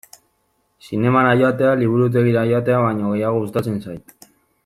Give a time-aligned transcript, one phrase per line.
[0.85, 4.29] Zinemara joatea liburutegira joatea baino gehiago gustatzen zait.